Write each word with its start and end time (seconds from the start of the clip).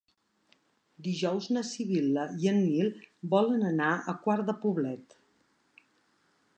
Dijous 1.07 1.49
na 1.57 1.63
Sibil·la 1.71 2.23
i 2.45 2.51
en 2.53 2.59
Nil 2.63 2.91
volen 3.35 3.69
anar 3.75 3.93
a 4.15 4.19
Quart 4.25 4.51
de 4.53 4.59
Poblet. 4.65 5.19